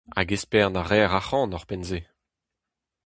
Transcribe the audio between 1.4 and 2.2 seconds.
ouzhpenn-se!